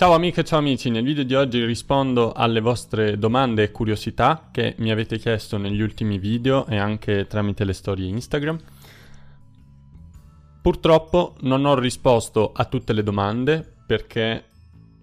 Ciao 0.00 0.14
amiche 0.14 0.40
e 0.40 0.44
ciao 0.44 0.60
amici, 0.60 0.88
nel 0.88 1.04
video 1.04 1.24
di 1.24 1.34
oggi 1.34 1.62
rispondo 1.62 2.32
alle 2.32 2.60
vostre 2.60 3.18
domande 3.18 3.64
e 3.64 3.70
curiosità 3.70 4.48
che 4.50 4.74
mi 4.78 4.90
avete 4.90 5.18
chiesto 5.18 5.58
negli 5.58 5.82
ultimi 5.82 6.16
video 6.16 6.66
e 6.68 6.78
anche 6.78 7.26
tramite 7.26 7.64
le 7.64 7.74
storie 7.74 8.08
Instagram. 8.08 8.58
Purtroppo 10.62 11.36
non 11.40 11.66
ho 11.66 11.78
risposto 11.78 12.50
a 12.50 12.64
tutte 12.64 12.94
le 12.94 13.02
domande 13.02 13.74
perché 13.86 14.46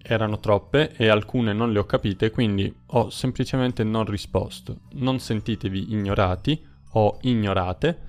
erano 0.02 0.40
troppe 0.40 0.92
e 0.96 1.06
alcune 1.06 1.52
non 1.52 1.70
le 1.70 1.78
ho 1.78 1.84
capite, 1.84 2.32
quindi 2.32 2.74
ho 2.86 3.08
semplicemente 3.08 3.84
non 3.84 4.04
risposto. 4.04 4.80
Non 4.94 5.20
sentitevi 5.20 5.92
ignorati 5.92 6.60
o 6.94 7.18
ignorate, 7.20 8.00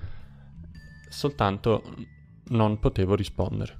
soltanto 1.08 1.84
non 2.48 2.80
potevo 2.80 3.14
rispondere. 3.14 3.78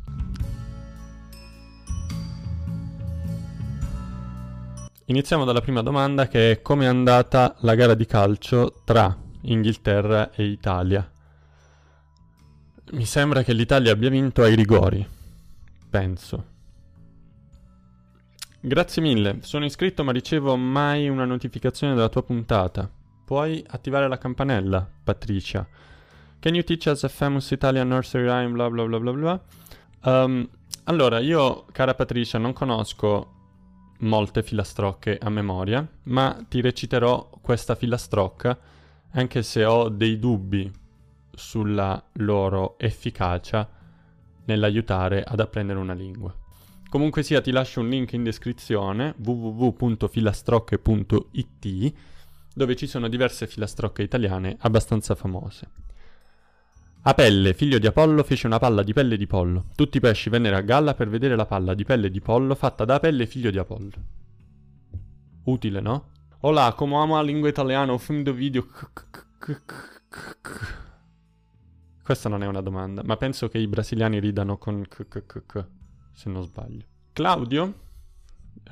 Iniziamo 5.11 5.45
dalla 5.45 5.61
prima 5.61 5.83
domanda 5.83 6.29
che 6.29 6.53
è 6.53 6.63
come 6.63 6.85
è 6.85 6.87
andata 6.87 7.57
la 7.63 7.75
gara 7.75 7.95
di 7.95 8.07
calcio 8.07 8.81
tra 8.85 9.13
Inghilterra 9.41 10.31
e 10.31 10.45
Italia. 10.45 11.11
Mi 12.93 13.05
sembra 13.05 13.43
che 13.43 13.53
l'Italia 13.53 13.91
abbia 13.91 14.09
vinto 14.09 14.43
ai 14.43 14.55
rigori, 14.55 15.05
penso. 15.91 16.45
Grazie 18.61 19.03
mille, 19.03 19.39
sono 19.41 19.65
iscritto 19.65 20.05
ma 20.05 20.13
ricevo 20.13 20.55
mai 20.55 21.09
una 21.09 21.25
notificazione 21.25 21.95
della 21.97 22.09
tua 22.09 22.23
puntata. 22.23 22.89
Puoi 23.25 23.65
attivare 23.67 24.07
la 24.07 24.17
campanella, 24.17 24.89
Patricia. 25.03 25.67
Can 26.39 26.55
you 26.55 26.63
teach 26.63 26.87
us 26.87 27.03
a 27.03 27.09
famous 27.09 27.51
Italian 27.51 27.89
nursery 27.89 28.27
rhyme, 28.27 28.53
bla 28.53 28.71
bla 28.71 28.85
bla 28.85 29.01
bla 29.01 29.13
bla? 29.13 29.43
Um, 30.05 30.49
allora, 30.85 31.19
io, 31.19 31.67
cara 31.73 31.95
Patricia, 31.95 32.39
non 32.39 32.53
conosco 32.53 33.39
molte 34.01 34.43
filastrocche 34.43 35.17
a 35.19 35.31
memoria, 35.31 35.87
ma 36.05 36.45
ti 36.49 36.61
reciterò 36.61 37.31
questa 37.41 37.75
filastrocca 37.75 38.59
anche 39.13 39.43
se 39.43 39.65
ho 39.65 39.89
dei 39.89 40.19
dubbi 40.19 40.71
sulla 41.35 42.03
loro 42.15 42.79
efficacia 42.79 43.69
nell'aiutare 44.45 45.23
ad 45.23 45.41
apprendere 45.41 45.79
una 45.79 45.95
lingua. 45.95 46.35
Comunque 46.89 47.23
sia, 47.23 47.41
ti 47.41 47.53
lascio 47.53 47.81
un 47.81 47.89
link 47.89 48.13
in 48.15 48.25
descrizione 48.25 49.15
www.filastrocche.it 49.17 51.95
dove 52.53 52.75
ci 52.77 52.87
sono 52.87 53.09
diverse 53.09 53.47
filastrocche 53.47 54.03
italiane 54.03 54.57
abbastanza 54.61 55.15
famose. 55.15 55.69
Apelle, 57.03 57.55
figlio 57.55 57.79
di 57.79 57.87
Apollo, 57.87 58.23
fece 58.23 58.47
una 58.47 58.59
palla 58.59 58.83
di 58.83 58.93
pelle 58.93 59.17
di 59.17 59.27
pollo. 59.27 59.69
Tutti 59.75 59.97
i 59.97 60.01
pesci 60.01 60.29
vennero 60.29 60.57
a 60.57 60.61
galla 60.61 60.93
per 60.93 61.09
vedere 61.09 61.35
la 61.35 61.47
palla 61.47 61.73
di 61.73 61.83
pelle 61.83 62.11
di 62.11 62.21
pollo 62.21 62.55
fatta 62.55 62.85
da 62.85 62.97
Apelle, 62.97 63.25
figlio 63.27 63.51
di 63.51 63.59
Apollo. 63.59 63.93
Utile, 65.45 65.81
no? 65.81 66.11
Hola, 66.41 66.75
come 66.75 66.97
amo 66.97 67.15
la 67.15 67.23
lingua 67.23 67.49
italiana, 67.49 67.93
un 67.93 67.99
film 67.99 68.23
di 68.23 68.33
video. 68.33 68.67
Questa 72.03 72.29
non 72.29 72.43
è 72.43 72.47
una 72.47 72.61
domanda, 72.61 73.03
ma 73.03 73.17
penso 73.17 73.49
che 73.49 73.57
i 73.57 73.67
brasiliani 73.67 74.21
ridano 74.21 74.59
con 74.59 74.85
k, 74.87 75.67
se 76.13 76.29
non 76.29 76.43
sbaglio. 76.43 76.85
Claudio, 77.15 77.75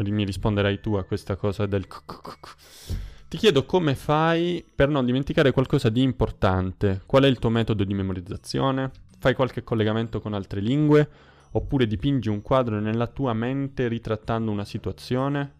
mi 0.00 0.24
risponderai 0.24 0.80
tu 0.80 0.94
a 0.94 1.04
questa 1.04 1.36
cosa 1.36 1.64
del 1.64 1.86
k. 1.86 2.04
Ti 3.28 3.36
chiedo 3.36 3.66
come 3.66 3.94
fai 3.94 4.64
per 4.74 4.88
non 4.88 5.04
dimenticare 5.04 5.52
qualcosa 5.52 5.90
di 5.90 6.00
importante. 6.00 7.02
Qual 7.04 7.24
è 7.24 7.26
il 7.26 7.38
tuo 7.38 7.50
metodo 7.50 7.84
di 7.84 7.92
memorizzazione? 7.92 8.90
Fai 9.18 9.34
qualche 9.34 9.62
collegamento 9.62 10.18
con 10.22 10.32
altre 10.32 10.62
lingue? 10.62 11.06
Oppure 11.50 11.86
dipingi 11.86 12.30
un 12.30 12.40
quadro 12.40 12.80
nella 12.80 13.06
tua 13.06 13.34
mente 13.34 13.86
ritrattando 13.86 14.50
una 14.50 14.64
situazione? 14.64 15.52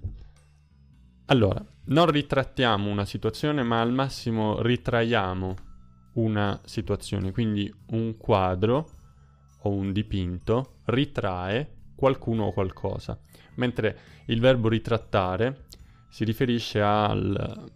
Allora, 1.26 1.62
non 1.88 2.10
ritrattiamo 2.10 2.90
una 2.90 3.04
situazione, 3.04 3.62
ma 3.62 3.82
al 3.82 3.92
massimo 3.92 4.62
ritraiamo 4.62 5.54
una 6.14 6.58
situazione. 6.64 7.32
Quindi 7.32 7.70
un 7.88 8.16
quadro 8.16 8.88
o 9.64 9.68
un 9.68 9.92
dipinto 9.92 10.76
ritrae 10.86 11.70
qualcuno 11.94 12.44
o 12.44 12.52
qualcosa. 12.52 13.20
Mentre 13.56 13.98
il 14.28 14.40
verbo 14.40 14.70
ritrattare 14.70 15.66
si 16.08 16.24
riferisce 16.24 16.80
al 16.80 17.70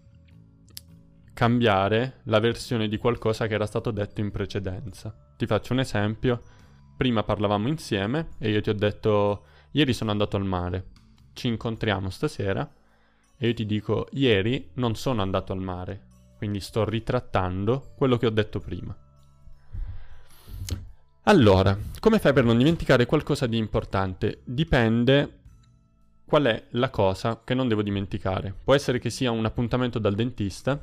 cambiare 1.33 2.21
la 2.25 2.39
versione 2.39 2.89
di 2.89 2.99
qualcosa 2.99 3.47
che 3.47 3.55
era 3.55 3.67
stato 3.67 3.91
detto 3.91 4.21
in 4.21 4.31
precedenza. 4.31 5.15
Ti 5.37 5.47
faccio 5.47 5.73
un 5.73 5.81
esempio. 5.81 6.43
Prima 6.97 7.23
parlavamo 7.23 7.69
insieme 7.69 8.31
e 8.39 8.51
io 8.51 8.61
ti 8.61 8.71
ho 8.71 8.75
detto 8.75 9.47
ieri 9.73 9.93
sono 9.93 10.11
andato 10.11 10.37
al 10.37 10.45
mare. 10.45 10.87
Ci 11.33 11.49
incontriamo 11.49 12.11
stasera 12.11 12.71
e 13.37 13.47
io 13.49 13.55
ti 13.55 13.67
dico 13.67 14.09
ieri 14.13 14.71
non 14.75 14.95
sono 14.95 15.23
andato 15.23 15.53
al 15.53 15.61
mare. 15.61 16.07
Quindi 16.37 16.61
sto 16.61 16.85
ritrattando 16.85 17.93
quello 17.97 18.17
che 18.17 18.27
ho 18.27 18.31
detto 18.31 18.61
prima. 18.61 18.97
Allora, 21.25 21.77
come 22.01 22.19
fai 22.19 22.33
per 22.33 22.45
non 22.45 22.59
dimenticare 22.59 23.07
qualcosa 23.07 23.47
di 23.47 23.57
importante? 23.57 24.43
Dipende 24.45 25.42
qual 26.33 26.45
è 26.45 26.65
la 26.71 26.89
cosa 26.89 27.43
che 27.45 27.53
non 27.53 27.69
devo 27.69 27.83
dimenticare. 27.83 28.55
Può 28.65 28.73
essere 28.73 28.99
che 28.99 29.11
sia 29.11 29.31
un 29.31 29.45
appuntamento 29.45 29.99
dal 29.99 30.15
dentista, 30.15 30.83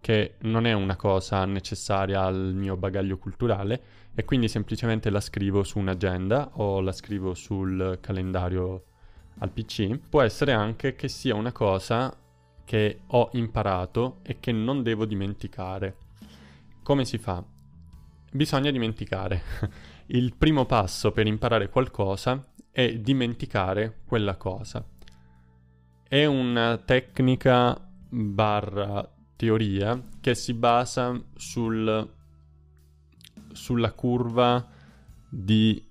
che 0.00 0.36
non 0.38 0.64
è 0.64 0.72
una 0.72 0.96
cosa 0.96 1.44
necessaria 1.44 2.22
al 2.22 2.54
mio 2.54 2.78
bagaglio 2.78 3.18
culturale, 3.18 3.82
e 4.14 4.24
quindi 4.24 4.48
semplicemente 4.48 5.10
la 5.10 5.20
scrivo 5.20 5.64
su 5.64 5.78
un'agenda 5.78 6.52
o 6.54 6.80
la 6.80 6.92
scrivo 6.92 7.34
sul 7.34 7.98
calendario 8.00 8.84
al 9.40 9.50
PC. 9.50 9.98
Può 10.08 10.22
essere 10.22 10.52
anche 10.52 10.94
che 10.94 11.08
sia 11.08 11.34
una 11.34 11.52
cosa 11.52 12.16
che 12.64 13.00
ho 13.06 13.28
imparato 13.34 14.20
e 14.22 14.40
che 14.40 14.50
non 14.50 14.82
devo 14.82 15.04
dimenticare. 15.04 15.96
Come 16.82 17.04
si 17.04 17.18
fa? 17.18 17.44
Bisogna 18.32 18.70
dimenticare. 18.70 19.42
Il 20.12 20.34
primo 20.38 20.64
passo 20.64 21.12
per 21.12 21.26
imparare 21.26 21.68
qualcosa 21.68 22.49
è 22.70 22.98
dimenticare 22.98 24.00
quella 24.04 24.36
cosa. 24.36 24.84
È 26.06 26.24
una 26.24 26.76
tecnica 26.78 27.78
barra 28.08 29.08
teoria 29.36 30.02
che 30.20 30.34
si 30.34 30.54
basa 30.54 31.18
sul, 31.34 32.12
sulla 33.52 33.92
curva 33.92 34.66
di... 35.28 35.82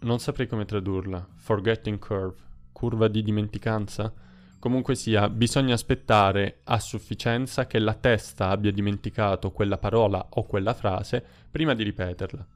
non 0.00 0.18
saprei 0.18 0.46
come 0.46 0.64
tradurla, 0.64 1.26
forgetting 1.36 1.98
curve, 1.98 2.42
curva 2.72 3.08
di 3.08 3.22
dimenticanza. 3.22 4.12
Comunque 4.58 4.94
sia, 4.94 5.28
bisogna 5.28 5.74
aspettare 5.74 6.60
a 6.64 6.80
sufficienza 6.80 7.66
che 7.66 7.78
la 7.78 7.94
testa 7.94 8.48
abbia 8.48 8.72
dimenticato 8.72 9.52
quella 9.52 9.78
parola 9.78 10.26
o 10.30 10.44
quella 10.44 10.74
frase 10.74 11.24
prima 11.50 11.74
di 11.74 11.84
ripeterla. 11.84 12.46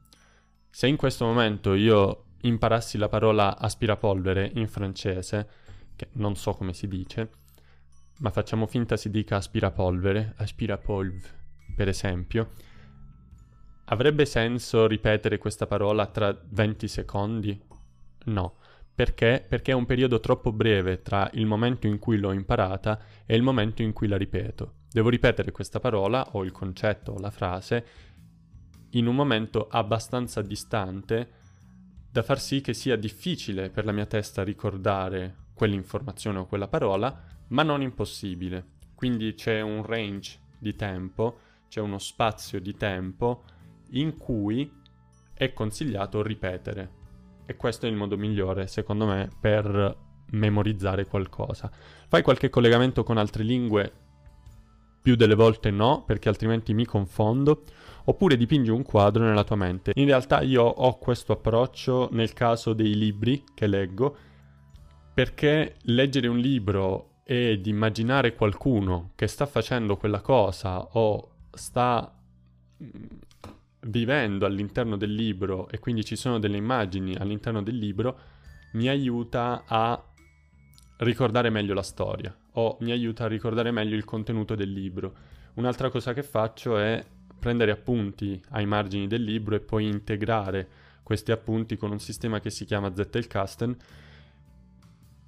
Se 0.69 0.87
in 0.87 0.97
questo 0.97 1.25
momento 1.25 1.73
io 1.73 2.25
imparassi 2.41 2.97
la 2.97 3.09
parola 3.09 3.57
aspirapolvere 3.57 4.51
in 4.55 4.67
francese, 4.67 5.49
che 5.95 6.07
non 6.13 6.35
so 6.35 6.53
come 6.53 6.73
si 6.73 6.87
dice, 6.87 7.29
ma 8.19 8.29
facciamo 8.29 8.67
finta 8.67 8.97
si 8.97 9.09
dica 9.09 9.37
aspirapolvere, 9.37 10.33
aspirapolv, 10.37 11.23
per 11.75 11.87
esempio, 11.87 12.51
avrebbe 13.85 14.25
senso 14.25 14.87
ripetere 14.87 15.37
questa 15.37 15.65
parola 15.67 16.05
tra 16.07 16.37
20 16.49 16.87
secondi? 16.87 17.61
No. 18.25 18.55
Perché? 18.93 19.43
Perché 19.47 19.71
è 19.71 19.75
un 19.75 19.85
periodo 19.85 20.19
troppo 20.19 20.51
breve 20.51 21.01
tra 21.01 21.29
il 21.33 21.45
momento 21.45 21.87
in 21.87 21.97
cui 21.97 22.17
l'ho 22.17 22.31
imparata 22.31 22.99
e 23.25 23.35
il 23.35 23.41
momento 23.41 23.81
in 23.81 23.93
cui 23.93 24.07
la 24.07 24.17
ripeto. 24.17 24.73
Devo 24.91 25.09
ripetere 25.09 25.51
questa 25.51 25.79
parola 25.79 26.27
o 26.33 26.43
il 26.43 26.51
concetto 26.51 27.13
o 27.13 27.19
la 27.19 27.31
frase 27.31 27.85
in 28.91 29.07
un 29.07 29.15
momento 29.15 29.67
abbastanza 29.69 30.41
distante 30.41 31.39
da 32.11 32.23
far 32.23 32.41
sì 32.41 32.59
che 32.59 32.73
sia 32.73 32.97
difficile 32.97 33.69
per 33.69 33.85
la 33.85 33.93
mia 33.93 34.05
testa 34.05 34.43
ricordare 34.43 35.49
quell'informazione 35.53 36.39
o 36.39 36.45
quella 36.45 36.67
parola, 36.67 37.23
ma 37.47 37.63
non 37.63 37.81
impossibile. 37.81 38.79
Quindi 38.95 39.33
c'è 39.33 39.61
un 39.61 39.85
range 39.85 40.39
di 40.57 40.75
tempo, 40.75 41.39
c'è 41.69 41.79
uno 41.79 41.99
spazio 41.99 42.59
di 42.59 42.75
tempo 42.75 43.43
in 43.91 44.17
cui 44.17 44.69
è 45.33 45.53
consigliato 45.53 46.21
ripetere. 46.21 46.99
E 47.45 47.55
questo 47.55 47.85
è 47.85 47.89
il 47.89 47.95
modo 47.95 48.17
migliore, 48.17 48.67
secondo 48.67 49.05
me, 49.05 49.29
per 49.39 49.97
memorizzare 50.31 51.05
qualcosa. 51.05 51.71
Fai 52.07 52.21
qualche 52.21 52.49
collegamento 52.49 53.03
con 53.03 53.17
altre 53.17 53.43
lingue? 53.43 53.93
Più 55.01 55.15
delle 55.15 55.35
volte 55.35 55.71
no, 55.71 56.03
perché 56.05 56.29
altrimenti 56.29 56.73
mi 56.73 56.85
confondo 56.85 57.63
oppure 58.05 58.37
dipingi 58.37 58.69
un 58.69 58.83
quadro 58.83 59.23
nella 59.23 59.43
tua 59.43 59.55
mente. 59.55 59.91
In 59.95 60.05
realtà 60.05 60.41
io 60.41 60.63
ho 60.63 60.97
questo 60.97 61.33
approccio 61.33 62.09
nel 62.11 62.33
caso 62.33 62.73
dei 62.73 62.95
libri 62.95 63.43
che 63.53 63.67
leggo, 63.67 64.15
perché 65.13 65.75
leggere 65.83 66.27
un 66.27 66.37
libro 66.37 67.09
ed 67.23 67.65
immaginare 67.67 68.35
qualcuno 68.35 69.11
che 69.15 69.27
sta 69.27 69.45
facendo 69.45 69.97
quella 69.97 70.21
cosa 70.21 70.81
o 70.93 71.31
sta 71.51 72.13
mm, 72.83 72.89
vivendo 73.87 74.45
all'interno 74.45 74.97
del 74.97 75.13
libro 75.13 75.69
e 75.69 75.79
quindi 75.79 76.03
ci 76.03 76.15
sono 76.15 76.39
delle 76.39 76.57
immagini 76.57 77.15
all'interno 77.15 77.61
del 77.61 77.77
libro, 77.77 78.19
mi 78.73 78.87
aiuta 78.87 79.63
a 79.65 80.01
ricordare 80.97 81.49
meglio 81.49 81.73
la 81.73 81.81
storia 81.81 82.35
o 82.53 82.77
mi 82.81 82.91
aiuta 82.91 83.25
a 83.25 83.27
ricordare 83.27 83.71
meglio 83.71 83.95
il 83.95 84.05
contenuto 84.05 84.55
del 84.55 84.71
libro. 84.71 85.13
Un'altra 85.55 85.89
cosa 85.89 86.13
che 86.13 86.23
faccio 86.23 86.77
è 86.77 87.03
prendere 87.39 87.71
appunti 87.71 88.41
ai 88.49 88.65
margini 88.65 89.07
del 89.07 89.23
libro 89.23 89.55
e 89.55 89.59
poi 89.59 89.87
integrare 89.87 90.67
questi 91.03 91.31
appunti 91.31 91.75
con 91.75 91.91
un 91.91 91.99
sistema 91.99 92.39
che 92.39 92.49
si 92.49 92.65
chiama 92.65 92.93
Zettelkasten 92.95 93.77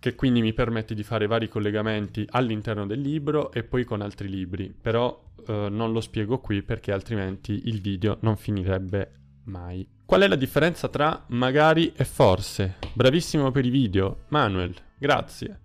che 0.04 0.16
quindi 0.16 0.42
mi 0.42 0.52
permette 0.52 0.94
di 0.94 1.04
fare 1.04 1.28
vari 1.28 1.48
collegamenti 1.48 2.28
all'interno 2.32 2.86
del 2.86 3.00
libro 3.00 3.54
e 3.54 3.64
poi 3.64 3.86
con 3.86 4.02
altri 4.02 4.28
libri, 4.28 4.74
però 4.82 5.18
eh, 5.48 5.70
non 5.72 5.94
lo 5.94 6.02
spiego 6.02 6.40
qui 6.40 6.62
perché 6.62 6.92
altrimenti 6.92 7.70
il 7.70 7.80
video 7.80 8.18
non 8.20 8.36
finirebbe 8.36 9.12
mai. 9.46 9.88
Qual 10.04 10.20
è 10.20 10.28
la 10.28 10.36
differenza 10.36 10.90
tra 10.90 11.24
magari 11.28 11.94
e 11.96 12.04
forse? 12.04 12.76
Bravissimo 12.92 13.50
per 13.52 13.66
i 13.66 13.70
video, 13.70 14.26
Manuel, 14.28 14.76
grazie. 14.98 15.63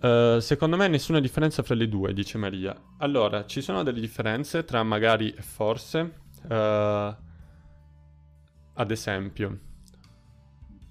Uh, 0.00 0.38
secondo 0.38 0.76
me 0.76 0.88
nessuna 0.88 1.20
differenza 1.20 1.62
fra 1.62 1.74
le 1.74 1.88
due, 1.88 2.12
dice 2.12 2.38
Maria. 2.38 2.74
Allora, 2.98 3.46
ci 3.46 3.60
sono 3.60 3.82
delle 3.82 4.00
differenze 4.00 4.64
tra 4.64 4.82
magari 4.82 5.32
e 5.32 5.42
forse. 5.42 6.14
Uh, 6.48 7.14
ad 8.74 8.90
esempio, 8.90 9.58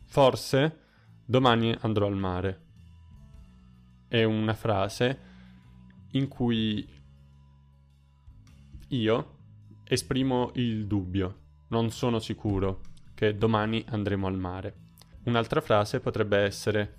forse 0.06 0.88
Domani 1.30 1.78
andrò 1.82 2.08
al 2.08 2.16
mare. 2.16 2.62
È 4.08 4.24
una 4.24 4.56
frase 4.56 5.20
in 6.14 6.28
cui 6.28 6.90
io 8.88 9.38
esprimo 9.84 10.50
il 10.56 10.88
dubbio, 10.88 11.42
non 11.68 11.92
sono 11.92 12.18
sicuro 12.18 12.82
che 13.14 13.38
domani 13.38 13.86
andremo 13.90 14.26
al 14.26 14.40
mare. 14.40 14.76
Un'altra 15.26 15.62
frase 15.62 16.00
potrebbe 16.00 16.40
essere 16.40 16.99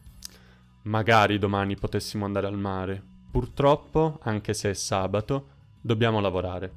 magari 0.82 1.38
domani 1.38 1.76
potessimo 1.76 2.24
andare 2.24 2.46
al 2.46 2.58
mare. 2.58 3.02
Purtroppo, 3.30 4.18
anche 4.22 4.54
se 4.54 4.70
è 4.70 4.74
sabato, 4.74 5.48
dobbiamo 5.80 6.20
lavorare. 6.20 6.72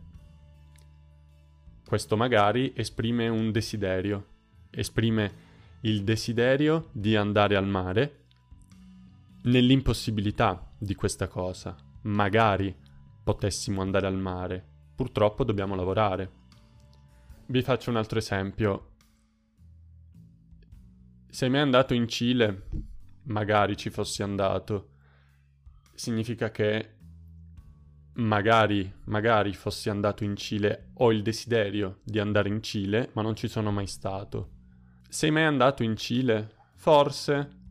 Questo 1.86 2.16
magari 2.16 2.74
esprime 2.76 3.28
un 3.28 3.52
desiderio, 3.52 4.26
esprime 4.70 5.52
il 5.82 6.04
desiderio 6.04 6.90
di 6.92 7.16
andare 7.16 7.56
al 7.56 7.68
mare 7.68 8.26
nell'impossibilità 9.44 10.72
di 10.78 10.96
questa 10.96 11.28
cosa. 11.28 11.76
Magari 12.04 12.76
potessimo 13.24 13.82
andare 13.82 14.08
al 14.08 14.18
mare, 14.18 14.66
purtroppo 14.96 15.44
dobbiamo 15.44 15.76
lavorare. 15.76 16.42
Vi 17.46 17.62
faccio 17.62 17.90
un 17.90 17.98
altro 17.98 18.20
esempio. 18.20 18.92
Sei 21.30 21.50
mai 21.50 21.62
andato 21.62 21.94
in 21.94 22.08
Cile? 22.08 22.92
Magari 23.24 23.78
ci 23.78 23.90
fossi 23.90 24.24
andato. 24.24 24.90
Significa 25.94 26.52
che 26.52 26.96
magari, 28.16 28.92
magari 29.06 29.54
fossi 29.54 29.90
andato 29.90 30.24
in 30.24 30.36
Cile, 30.36 30.90
ho 30.96 31.12
il 31.12 31.22
desiderio 31.22 32.00
di 32.04 32.20
andare 32.20 32.50
in 32.50 32.62
Cile, 32.62 33.10
ma 33.14 33.22
non 33.22 33.36
ci 33.36 33.48
sono 33.48 33.72
mai 33.72 33.88
stato. 33.88 34.50
Sei 35.08 35.32
mai 35.32 35.44
andato 35.44 35.84
in 35.84 35.96
Cile? 35.96 36.56
Forse. 36.76 37.62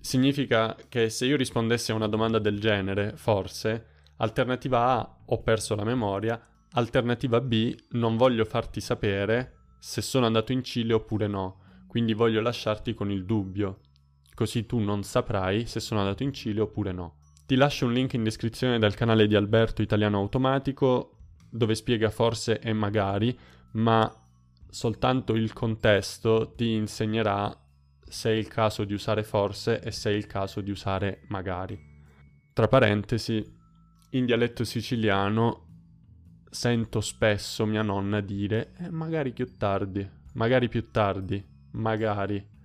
Significa 0.00 0.76
che 0.88 1.10
se 1.10 1.26
io 1.26 1.36
rispondessi 1.36 1.90
a 1.90 1.94
una 1.94 2.08
domanda 2.08 2.38
del 2.38 2.60
genere, 2.60 3.16
forse, 3.16 3.86
alternativa 4.16 4.86
A, 4.86 5.18
ho 5.26 5.42
perso 5.42 5.74
la 5.74 5.84
memoria, 5.84 6.40
alternativa 6.72 7.40
B, 7.40 7.74
non 7.90 8.16
voglio 8.16 8.44
farti 8.44 8.80
sapere 8.80 9.56
se 9.78 10.00
sono 10.00 10.26
andato 10.26 10.52
in 10.52 10.62
Cile 10.62 10.92
oppure 10.92 11.26
no, 11.26 11.60
quindi 11.86 12.14
voglio 12.14 12.40
lasciarti 12.40 12.94
con 12.94 13.10
il 13.10 13.24
dubbio, 13.24 13.80
così 14.38 14.66
tu 14.66 14.78
non 14.78 15.02
saprai 15.02 15.66
se 15.66 15.80
sono 15.80 15.98
andato 15.98 16.22
in 16.22 16.32
Cile 16.32 16.60
oppure 16.60 16.92
no. 16.92 17.16
Ti 17.44 17.56
lascio 17.56 17.86
un 17.86 17.92
link 17.92 18.12
in 18.12 18.22
descrizione 18.22 18.78
dal 18.78 18.94
canale 18.94 19.26
di 19.26 19.34
Alberto 19.34 19.82
Italiano 19.82 20.18
Automatico 20.18 21.16
dove 21.50 21.74
spiega 21.74 22.08
forse 22.08 22.60
e 22.60 22.72
magari, 22.72 23.36
ma 23.72 24.08
soltanto 24.70 25.34
il 25.34 25.52
contesto 25.52 26.52
ti 26.54 26.74
insegnerà 26.74 27.52
se 28.00 28.30
è 28.30 28.32
il 28.32 28.46
caso 28.46 28.84
di 28.84 28.92
usare 28.92 29.24
forse 29.24 29.80
e 29.80 29.90
se 29.90 30.10
è 30.10 30.14
il 30.14 30.26
caso 30.28 30.60
di 30.60 30.70
usare 30.70 31.22
magari. 31.30 31.76
Tra 32.52 32.68
parentesi, 32.68 33.44
in 34.10 34.24
dialetto 34.24 34.62
siciliano 34.62 35.66
sento 36.48 37.00
spesso 37.00 37.66
mia 37.66 37.82
nonna 37.82 38.20
dire 38.20 38.72
eh, 38.78 38.88
magari 38.88 39.32
più 39.32 39.56
tardi, 39.56 40.08
magari 40.34 40.68
più 40.68 40.92
tardi, 40.92 41.44
magari, 41.72 42.56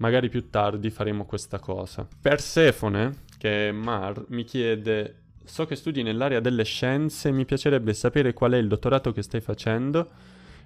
magari 0.00 0.28
più 0.28 0.50
tardi 0.50 0.90
faremo 0.90 1.24
questa 1.24 1.58
cosa. 1.58 2.06
Persefone, 2.20 3.22
che 3.38 3.68
è 3.68 3.72
Mar, 3.72 4.24
mi 4.28 4.44
chiede 4.44 5.16
so 5.44 5.66
che 5.66 5.74
studi 5.74 6.02
nell'area 6.02 6.40
delle 6.40 6.64
scienze, 6.64 7.32
mi 7.32 7.44
piacerebbe 7.44 7.92
sapere 7.92 8.32
qual 8.32 8.52
è 8.52 8.56
il 8.56 8.68
dottorato 8.68 9.12
che 9.12 9.22
stai 9.22 9.40
facendo 9.40 10.08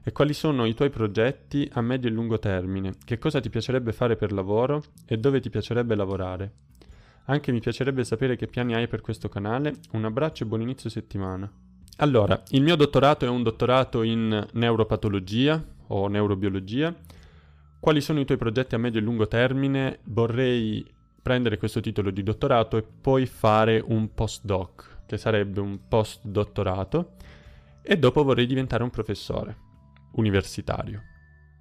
e 0.02 0.12
quali 0.12 0.34
sono 0.34 0.66
i 0.66 0.75
tuoi 0.75 0.90
progetti 0.90 1.69
a 1.72 1.81
medio 1.81 2.10
e 2.10 2.12
lungo 2.12 2.38
termine? 2.38 2.92
Che 3.02 3.19
cosa 3.19 3.40
ti 3.40 3.48
piacerebbe 3.48 3.92
fare 3.92 4.16
per 4.16 4.32
lavoro 4.32 4.82
e 5.06 5.16
dove 5.16 5.40
ti 5.40 5.48
piacerebbe 5.48 5.94
lavorare? 5.94 6.52
Anche 7.26 7.52
mi 7.52 7.60
piacerebbe 7.60 8.04
sapere 8.04 8.36
che 8.36 8.46
piani 8.46 8.75
hai 8.75 8.86
per 8.86 9.00
questo 9.00 9.31
canale. 9.31 9.76
Un 9.92 10.04
abbraccio 10.04 10.44
e 10.44 10.46
buon 10.46 10.60
inizio 10.60 10.90
settimana. 10.90 11.50
Allora, 11.98 12.42
il 12.50 12.62
mio 12.62 12.76
dottorato 12.76 13.25
è 13.25 13.28
un 13.28 13.42
dottorato 13.42 14.02
in 14.02 14.46
neuropatologia 14.52 15.64
o 15.86 16.08
neurobiologia. 16.08 16.94
Quali 17.84 18.00
sono 18.00 18.19
i 18.19 18.25
tuoi 18.25 18.38
progetti 18.38 18.75
a 18.75 18.78
medio 18.78 18.98
e 18.98 19.02
lungo 19.02 19.28
termine? 19.28 19.98
Vorrei 20.04 20.90
prendere 21.20 21.58
questo 21.58 21.81
titolo 21.81 22.10
di 22.10 22.22
dottorato 22.22 22.78
e 22.78 22.82
poi 22.82 23.26
fare 23.26 23.78
un 23.86 24.14
postdoc, 24.14 25.00
che 25.04 25.19
sarebbe 25.19 25.60
un 25.60 25.81
postdottorato, 25.86 27.16
e 27.82 27.98
dopo 27.98 28.25
vorrei 28.25 28.46
diventare 28.46 28.82
un 28.84 28.88
professore 28.88 29.56
universitario. 30.12 31.02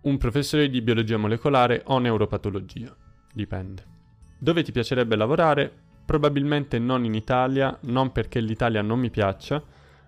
Un 0.04 0.18
professore 0.18 0.70
di 0.70 0.82
biologia 0.82 1.18
molecolare 1.18 1.82
o 1.88 2.00
neuropatologia, 2.00 2.96
dipende. 3.34 3.84
Dove 4.40 4.64
ti 4.64 4.72
piacerebbe 4.72 5.18
lavorare? 5.18 5.70
Probabilmente 6.06 6.80
non 6.80 7.04
in 7.04 7.16
Italia, 7.16 7.78
non 7.82 8.14
perché 8.14 8.40
l'Italia 8.40 8.82
non 8.82 8.98
mi 8.98 9.10
piaccia, 9.10 9.62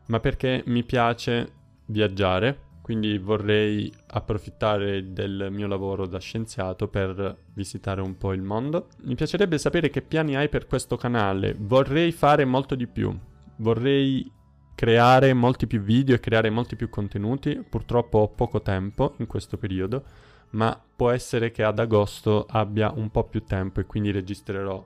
ma 0.05 0.21
perché 0.21 0.63
mi 0.67 0.85
piace 0.85 1.51
viaggiare, 1.87 2.64
quindi 2.85 3.17
vorrei 3.17 3.91
approfittare 4.09 5.11
del 5.11 5.47
mio 5.49 5.65
lavoro 5.65 6.05
da 6.05 6.19
scienziato 6.19 6.87
per 6.87 7.35
visitare 7.55 7.99
un 7.99 8.15
po' 8.15 8.31
il 8.31 8.43
mondo. 8.43 8.89
Mi 9.05 9.15
piacerebbe 9.15 9.57
sapere 9.57 9.89
che 9.89 10.03
piani 10.03 10.35
hai 10.35 10.49
per 10.49 10.67
questo 10.67 10.95
canale, 10.95 11.55
vorrei 11.57 12.11
fare 12.11 12.45
molto 12.45 12.75
di 12.75 12.85
più, 12.85 13.11
vorrei 13.55 14.31
creare 14.75 15.33
molti 15.33 15.65
più 15.65 15.81
video 15.81 16.13
e 16.13 16.19
creare 16.19 16.51
molti 16.51 16.75
più 16.75 16.87
contenuti. 16.91 17.59
Purtroppo 17.67 18.19
ho 18.19 18.27
poco 18.27 18.61
tempo 18.61 19.15
in 19.17 19.25
questo 19.25 19.57
periodo, 19.57 20.03
ma 20.51 20.79
può 20.95 21.09
essere 21.09 21.49
che 21.49 21.63
ad 21.63 21.79
agosto 21.79 22.45
abbia 22.47 22.91
un 22.91 23.09
po' 23.09 23.23
più 23.23 23.45
tempo 23.45 23.79
e 23.79 23.87
quindi 23.87 24.11
registrerò 24.11 24.85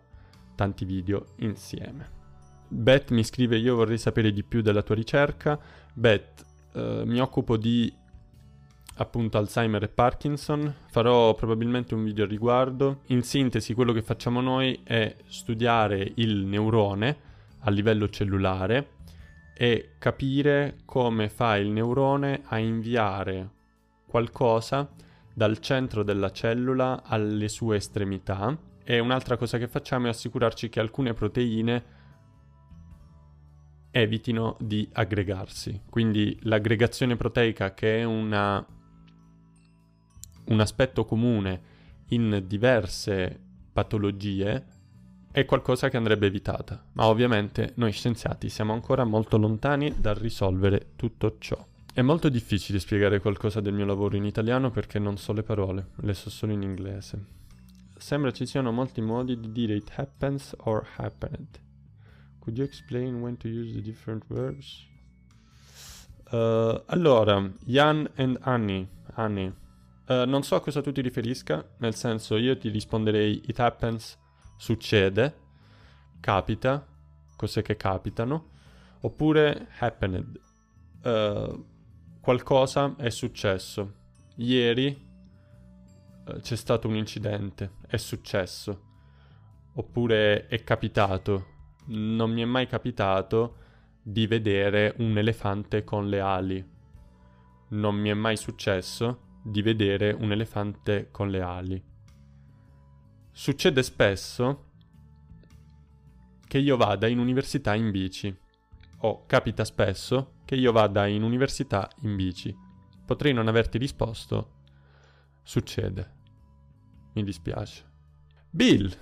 tanti 0.55 0.85
video 0.85 1.33
insieme. 1.39 2.07
Beth 2.69 3.11
mi 3.11 3.25
scrive 3.25 3.57
io 3.57 3.75
vorrei 3.75 3.97
sapere 3.97 4.31
di 4.31 4.43
più 4.43 4.61
della 4.61 4.83
tua 4.83 4.95
ricerca. 4.95 5.59
Beth, 5.93 6.45
eh, 6.73 7.03
mi 7.05 7.19
occupo 7.19 7.57
di 7.57 7.91
appunto 8.99 9.37
Alzheimer 9.37 9.83
e 9.83 9.87
Parkinson, 9.87 10.73
farò 10.89 11.33
probabilmente 11.33 11.95
un 11.95 12.03
video 12.03 12.25
a 12.25 12.27
riguardo. 12.27 13.01
In 13.07 13.23
sintesi 13.23 13.73
quello 13.73 13.93
che 13.93 14.01
facciamo 14.01 14.41
noi 14.41 14.81
è 14.83 15.15
studiare 15.27 16.11
il 16.15 16.45
neurone 16.45 17.17
a 17.59 17.69
livello 17.69 18.09
cellulare 18.09 18.97
e 19.53 19.91
capire 19.97 20.79
come 20.85 21.29
fa 21.29 21.57
il 21.57 21.69
neurone 21.69 22.41
a 22.45 22.57
inviare 22.57 23.49
qualcosa 24.05 24.89
dal 25.33 25.59
centro 25.59 26.03
della 26.03 26.31
cellula 26.31 27.03
alle 27.03 27.47
sue 27.47 27.77
estremità 27.77 28.57
e 28.83 28.99
un'altra 28.99 29.37
cosa 29.37 29.57
che 29.57 29.67
facciamo 29.67 30.07
è 30.07 30.09
assicurarci 30.09 30.69
che 30.69 30.79
alcune 30.79 31.13
proteine 31.13 31.97
evitino 33.91 34.57
di 34.59 34.87
aggregarsi. 34.93 35.81
Quindi 35.89 36.37
l'aggregazione 36.41 37.15
proteica 37.15 37.73
che 37.73 37.99
è 37.99 38.03
una, 38.03 38.65
un 40.45 40.59
aspetto 40.59 41.05
comune 41.05 41.77
in 42.09 42.43
diverse 42.47 43.39
patologie 43.71 44.77
è 45.31 45.45
qualcosa 45.45 45.89
che 45.89 45.97
andrebbe 45.97 46.25
evitata, 46.25 46.83
ma 46.93 47.05
ovviamente 47.05 47.73
noi 47.75 47.91
scienziati 47.91 48.49
siamo 48.49 48.73
ancora 48.73 49.03
molto 49.03 49.37
lontani 49.37 49.93
dal 49.99 50.15
risolvere 50.15 50.91
tutto 50.95 51.37
ciò. 51.37 51.63
È 51.93 52.01
molto 52.01 52.29
difficile 52.29 52.79
spiegare 52.79 53.19
qualcosa 53.19 53.61
del 53.61 53.73
mio 53.73 53.85
lavoro 53.85 54.15
in 54.15 54.25
italiano 54.25 54.71
perché 54.71 54.99
non 54.99 55.17
so 55.17 55.33
le 55.33 55.43
parole, 55.43 55.89
le 55.97 56.13
so 56.13 56.29
solo 56.29 56.51
in 56.51 56.63
inglese. 56.63 57.37
Sembra 57.97 58.31
ci 58.31 58.45
siano 58.45 58.71
molti 58.71 59.01
modi 59.01 59.39
di 59.39 59.51
dire 59.51 59.75
it 59.75 59.91
happens 59.95 60.55
or 60.59 60.85
happened. 60.95 61.59
Could 62.39 62.57
you 62.57 62.65
explain 62.65 63.21
when 63.21 63.37
to 63.37 63.47
use 63.47 63.73
the 63.73 63.81
different 63.81 64.23
verbs? 64.27 64.87
Uh, 66.31 66.81
allora, 66.87 67.51
Jan 67.65 68.09
and 68.15 68.37
Annie. 68.41 68.87
Annie. 69.15 69.53
Uh, 70.07 70.25
non 70.25 70.43
so 70.43 70.55
a 70.55 70.61
cosa 70.61 70.81
tu 70.81 70.91
ti 70.91 71.01
riferisca, 71.01 71.63
nel 71.77 71.93
senso 71.93 72.37
io 72.37 72.57
ti 72.57 72.69
risponderei 72.69 73.43
it 73.47 73.59
happens 73.59 74.17
succede, 74.57 75.35
capita, 76.19 76.85
cose 77.35 77.61
che 77.61 77.75
capitano, 77.75 78.49
oppure 79.01 79.67
happened, 79.79 80.39
uh, 81.03 81.65
qualcosa 82.21 82.95
è 82.97 83.09
successo. 83.09 83.93
Ieri 84.35 85.07
c'è 86.41 86.55
stato 86.55 86.87
un 86.87 86.95
incidente, 86.95 87.71
è 87.87 87.97
successo, 87.97 88.81
oppure 89.73 90.47
è 90.47 90.63
capitato. 90.63 91.57
Non 91.91 92.31
mi 92.31 92.41
è 92.41 92.45
mai 92.45 92.67
capitato 92.67 93.55
di 94.01 94.27
vedere 94.27 94.93
un 94.99 95.17
elefante 95.17 95.83
con 95.83 96.07
le 96.07 96.19
ali. 96.19 96.63
Non 97.69 97.95
mi 97.95 98.09
è 98.09 98.13
mai 98.13 98.37
successo 98.37 99.37
di 99.43 99.63
vedere 99.63 100.11
un 100.11 100.31
elefante 100.31 101.09
con 101.09 101.29
le 101.29 101.41
ali. 101.41 101.83
Succede 103.31 103.81
spesso 103.81 104.65
che 106.45 106.59
io 106.59 106.77
vada 106.77 107.07
in 107.07 107.17
università 107.17 107.73
in 107.73 107.89
bici. 107.89 108.35
O 109.01 109.25
capita 109.25 109.63
spesso 109.65 110.33
che 110.45 110.55
io 110.55 110.71
vada 110.71 111.07
in 111.07 111.23
università 111.23 111.89
in 112.01 112.15
bici. 112.15 112.55
Potrei 113.03 113.33
non 113.33 113.47
averti 113.47 113.79
risposto. 113.79 114.57
Succede. 115.41 116.17
Mi 117.13 117.23
dispiace. 117.23 117.83
Bill! 118.51 118.95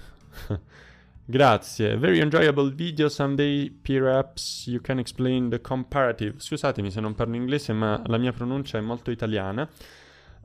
Grazie. 1.30 1.98
Very 1.98 2.22
enjoyable 2.22 2.74
video. 2.74 3.10
Someday 3.10 3.70
perhaps 3.70 4.66
you 4.66 4.80
can 4.80 4.98
explain 4.98 5.50
the 5.50 5.60
comparative. 5.60 6.40
Scusatemi 6.40 6.90
se 6.90 7.02
non 7.02 7.16
parlo 7.16 7.36
inglese, 7.36 7.74
ma 7.74 8.02
la 8.06 8.18
mia 8.18 8.32
pronuncia 8.32 8.78
è 8.78 8.82
molto 8.82 9.12
italiana. 9.12 9.68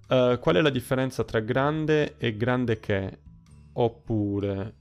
Uh, 0.08 0.40
qual 0.40 0.56
è 0.56 0.60
la 0.60 0.70
differenza 0.70 1.22
tra 1.22 1.38
grande 1.38 2.16
e 2.18 2.36
grande 2.36 2.80
che? 2.80 3.20
Oppure 3.74 4.74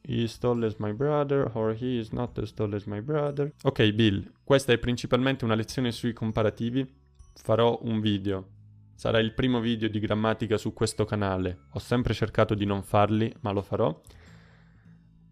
He 0.00 0.22
is 0.22 0.38
tall 0.38 0.64
as 0.64 0.76
my 0.78 0.94
brother 0.94 1.50
or 1.52 1.76
he 1.78 1.98
is 1.98 2.08
not 2.12 2.38
as 2.38 2.54
tall 2.54 2.72
as 2.72 2.84
my 2.84 3.02
brother. 3.02 3.52
Ok 3.64 3.92
Bill, 3.92 4.32
questa 4.44 4.72
è 4.72 4.78
principalmente 4.78 5.44
una 5.44 5.56
lezione 5.56 5.92
sui 5.92 6.14
comparativi. 6.14 6.90
Farò 7.34 7.78
un 7.82 8.00
video. 8.00 8.48
Sarà 8.94 9.18
il 9.18 9.34
primo 9.34 9.60
video 9.60 9.90
di 9.90 10.00
grammatica 10.00 10.56
su 10.56 10.72
questo 10.72 11.04
canale. 11.04 11.66
Ho 11.72 11.78
sempre 11.78 12.14
cercato 12.14 12.54
di 12.54 12.64
non 12.64 12.82
farli, 12.82 13.30
ma 13.40 13.50
lo 13.50 13.60
farò. 13.60 14.00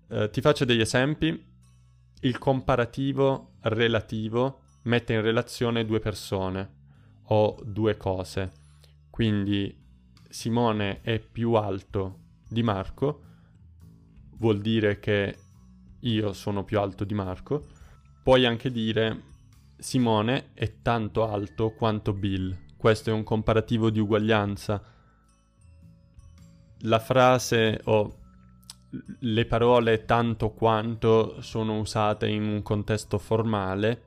Eh, 0.09 0.31
ti 0.31 0.41
faccio 0.41 0.65
degli 0.65 0.81
esempi. 0.81 1.55
Il 2.21 2.39
comparativo 2.39 3.55
relativo 3.63 4.63
mette 4.83 5.15
in 5.15 5.21
relazione 5.21 5.85
due 5.85 5.99
persone 5.99 6.75
o 7.25 7.59
due 7.65 7.97
cose. 7.97 8.53
Quindi 9.11 9.85
Simone 10.29 11.01
è 11.01 11.19
più 11.19 11.55
alto 11.55 12.21
di 12.49 12.63
Marco, 12.63 13.23
vuol 14.39 14.61
dire 14.61 14.99
che 14.99 15.37
io 16.01 16.33
sono 16.33 16.65
più 16.65 16.79
alto 16.79 17.05
di 17.05 17.15
Marco. 17.15 17.67
Puoi 18.23 18.45
anche 18.45 18.71
dire 18.71 19.23
Simone 19.79 20.51
è 20.55 20.83
tanto 20.83 21.29
alto 21.29 21.73
quanto 21.73 22.13
Bill. 22.13 22.57
Questo 22.77 23.11
è 23.11 23.13
un 23.13 23.25
comparativo 23.25 23.91
di 23.91 23.99
uguaglianza. 23.99 24.83
La 26.81 26.99
frase 26.99 27.81
o 27.85 28.26
le 28.91 29.47
parole 29.47 30.05
tanto 30.05 30.51
quanto 30.51 31.41
sono 31.43 31.79
usate 31.79 32.29
in 32.29 32.47
un 32.47 32.63
contesto 32.63 33.19
formale, 33.19 34.05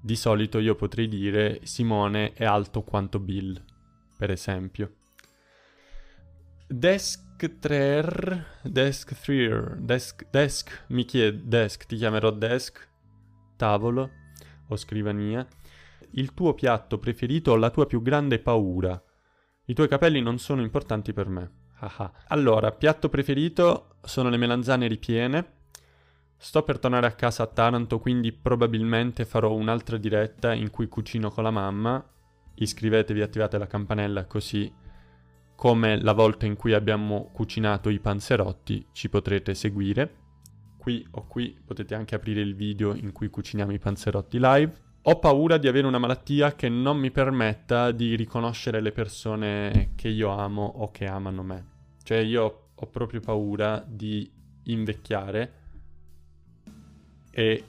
di 0.00 0.16
solito 0.16 0.58
io 0.58 0.74
potrei 0.74 1.08
dire 1.08 1.60
Simone 1.64 2.32
è 2.32 2.44
alto 2.44 2.82
quanto 2.82 3.18
Bill, 3.18 3.62
per 4.16 4.30
esempio. 4.30 4.94
Desk 6.66 7.58
3, 7.58 8.46
desk 8.62 9.20
3, 9.20 9.76
desk, 9.78 10.26
desk, 10.30 10.84
mi 10.88 11.04
chiede, 11.04 11.42
desk, 11.44 11.86
ti 11.86 11.96
chiamerò 11.96 12.30
desk, 12.30 12.88
tavolo 13.56 14.10
o 14.68 14.76
scrivania. 14.76 15.46
Il 16.12 16.32
tuo 16.32 16.54
piatto 16.54 16.98
preferito 16.98 17.52
o 17.52 17.56
la 17.56 17.70
tua 17.70 17.86
più 17.86 18.02
grande 18.02 18.38
paura? 18.38 19.00
I 19.66 19.74
tuoi 19.74 19.88
capelli 19.88 20.20
non 20.20 20.38
sono 20.38 20.62
importanti 20.62 21.12
per 21.12 21.28
me. 21.28 21.50
Ah 21.80 22.12
allora, 22.28 22.72
piatto 22.72 23.08
preferito 23.08 23.89
sono 24.02 24.28
le 24.28 24.36
melanzane 24.36 24.86
ripiene. 24.86 25.58
Sto 26.36 26.62
per 26.62 26.78
tornare 26.78 27.06
a 27.06 27.12
casa 27.12 27.42
a 27.42 27.46
Taranto, 27.46 27.98
quindi 27.98 28.32
probabilmente 28.32 29.24
farò 29.24 29.52
un'altra 29.52 29.96
diretta 29.96 30.54
in 30.54 30.70
cui 30.70 30.88
cucino 30.88 31.30
con 31.30 31.44
la 31.44 31.50
mamma. 31.50 32.02
Iscrivetevi, 32.54 33.20
attivate 33.20 33.58
la 33.58 33.66
campanella 33.66 34.24
così 34.24 34.72
come 35.60 36.00
la 36.00 36.14
volta 36.14 36.46
in 36.46 36.56
cui 36.56 36.72
abbiamo 36.72 37.28
cucinato 37.34 37.90
i 37.90 37.98
panzerotti 37.98 38.86
ci 38.92 39.10
potrete 39.10 39.52
seguire. 39.52 40.14
Qui 40.78 41.06
o 41.10 41.26
qui 41.26 41.54
potete 41.62 41.94
anche 41.94 42.14
aprire 42.14 42.40
il 42.40 42.54
video 42.54 42.94
in 42.94 43.12
cui 43.12 43.28
cuciniamo 43.28 43.70
i 43.70 43.78
panzerotti 43.78 44.38
live. 44.40 44.72
Ho 45.02 45.18
paura 45.18 45.58
di 45.58 45.68
avere 45.68 45.86
una 45.86 45.98
malattia 45.98 46.54
che 46.54 46.70
non 46.70 46.96
mi 46.96 47.10
permetta 47.10 47.90
di 47.90 48.16
riconoscere 48.16 48.80
le 48.80 48.90
persone 48.90 49.92
che 49.96 50.08
io 50.08 50.30
amo 50.30 50.64
o 50.64 50.90
che 50.90 51.04
amano 51.04 51.42
me. 51.42 51.66
Cioè 52.02 52.16
io 52.20 52.69
ho 52.82 52.86
proprio 52.86 53.20
paura 53.20 53.84
di 53.86 54.30
invecchiare 54.64 55.54
e 57.30 57.64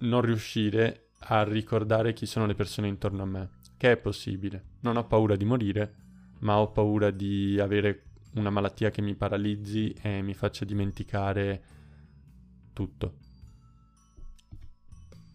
non 0.00 0.20
riuscire 0.20 1.10
a 1.18 1.44
ricordare 1.44 2.12
chi 2.12 2.26
sono 2.26 2.46
le 2.46 2.54
persone 2.54 2.88
intorno 2.88 3.22
a 3.22 3.26
me. 3.26 3.50
Che 3.76 3.92
è 3.92 3.96
possibile. 3.96 4.64
Non 4.80 4.96
ho 4.96 5.06
paura 5.06 5.34
di 5.34 5.44
morire, 5.44 5.94
ma 6.40 6.58
ho 6.58 6.70
paura 6.70 7.10
di 7.10 7.58
avere 7.58 8.04
una 8.34 8.50
malattia 8.50 8.90
che 8.90 9.02
mi 9.02 9.14
paralizzi 9.14 9.92
e 10.00 10.20
mi 10.22 10.34
faccia 10.34 10.64
dimenticare 10.64 11.64
tutto. 12.72 13.14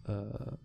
Uh, 0.06 0.56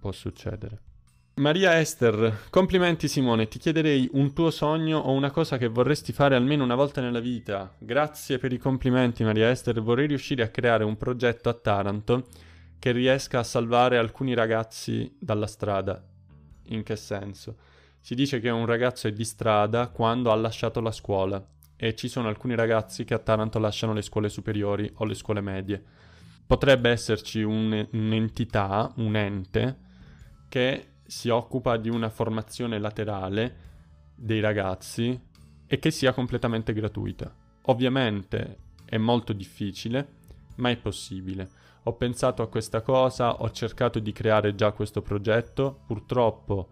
può 0.00 0.12
succedere. 0.12 0.93
Maria 1.36 1.80
Esther, 1.80 2.46
complimenti 2.48 3.08
Simone, 3.08 3.48
ti 3.48 3.58
chiederei 3.58 4.08
un 4.12 4.32
tuo 4.32 4.52
sogno 4.52 4.98
o 4.98 5.10
una 5.10 5.32
cosa 5.32 5.58
che 5.58 5.66
vorresti 5.66 6.12
fare 6.12 6.36
almeno 6.36 6.62
una 6.62 6.76
volta 6.76 7.00
nella 7.00 7.18
vita. 7.18 7.74
Grazie 7.76 8.38
per 8.38 8.52
i 8.52 8.58
complimenti 8.58 9.24
Maria 9.24 9.50
Esther, 9.50 9.82
vorrei 9.82 10.06
riuscire 10.06 10.44
a 10.44 10.48
creare 10.48 10.84
un 10.84 10.96
progetto 10.96 11.48
a 11.48 11.54
Taranto 11.54 12.28
che 12.78 12.92
riesca 12.92 13.40
a 13.40 13.42
salvare 13.42 13.98
alcuni 13.98 14.32
ragazzi 14.32 15.12
dalla 15.18 15.48
strada. 15.48 16.00
In 16.66 16.84
che 16.84 16.94
senso? 16.94 17.56
Si 17.98 18.14
dice 18.14 18.38
che 18.38 18.50
un 18.50 18.64
ragazzo 18.64 19.08
è 19.08 19.12
di 19.12 19.24
strada 19.24 19.88
quando 19.88 20.30
ha 20.30 20.36
lasciato 20.36 20.80
la 20.80 20.92
scuola 20.92 21.44
e 21.74 21.96
ci 21.96 22.06
sono 22.06 22.28
alcuni 22.28 22.54
ragazzi 22.54 23.02
che 23.04 23.14
a 23.14 23.18
Taranto 23.18 23.58
lasciano 23.58 23.92
le 23.92 24.02
scuole 24.02 24.28
superiori 24.28 24.88
o 24.98 25.04
le 25.04 25.14
scuole 25.14 25.40
medie. 25.40 25.82
Potrebbe 26.46 26.90
esserci 26.90 27.42
un, 27.42 27.88
un'entità, 27.90 28.92
un 28.98 29.16
ente, 29.16 29.78
che 30.48 30.90
si 31.06 31.28
occupa 31.28 31.76
di 31.76 31.88
una 31.88 32.08
formazione 32.08 32.78
laterale 32.78 33.56
dei 34.14 34.40
ragazzi 34.40 35.18
e 35.66 35.78
che 35.78 35.90
sia 35.90 36.12
completamente 36.12 36.72
gratuita. 36.72 37.34
Ovviamente 37.62 38.58
è 38.84 38.96
molto 38.96 39.32
difficile, 39.32 40.08
ma 40.56 40.70
è 40.70 40.76
possibile. 40.76 41.48
Ho 41.84 41.94
pensato 41.94 42.42
a 42.42 42.48
questa 42.48 42.80
cosa, 42.80 43.42
ho 43.42 43.50
cercato 43.50 43.98
di 43.98 44.12
creare 44.12 44.54
già 44.54 44.72
questo 44.72 45.02
progetto, 45.02 45.80
purtroppo 45.86 46.68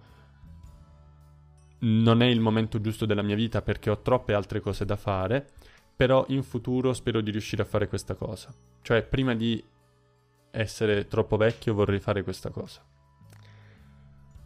non 1.80 2.22
è 2.22 2.26
il 2.26 2.40
momento 2.40 2.80
giusto 2.80 3.06
della 3.06 3.22
mia 3.22 3.34
vita 3.34 3.60
perché 3.60 3.90
ho 3.90 4.00
troppe 4.00 4.34
altre 4.34 4.60
cose 4.60 4.84
da 4.84 4.96
fare, 4.96 5.48
però 5.96 6.24
in 6.28 6.42
futuro 6.42 6.92
spero 6.92 7.20
di 7.20 7.30
riuscire 7.30 7.62
a 7.62 7.66
fare 7.66 7.88
questa 7.88 8.14
cosa. 8.14 8.54
Cioè, 8.82 9.02
prima 9.02 9.34
di 9.34 9.62
essere 10.50 11.06
troppo 11.06 11.36
vecchio 11.36 11.74
vorrei 11.74 12.00
fare 12.00 12.22
questa 12.22 12.50
cosa. 12.50 12.82